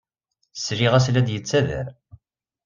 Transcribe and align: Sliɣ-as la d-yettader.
Sliɣ-as 0.55 1.05
la 1.09 1.21
d-yettader. 1.27 1.85